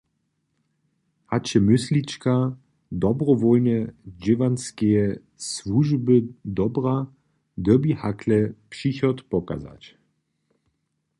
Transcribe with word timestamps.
Hač 1.31 1.45
je 1.53 1.59
myslička 1.71 2.33
dobrowólneje 3.05 3.85
dźěłanskeje 4.23 5.05
słužby 5.51 6.15
dobra, 6.59 6.95
dyrbi 7.65 7.91
hakle 8.01 8.39
přichod 8.71 9.17
pokazać. 9.33 9.83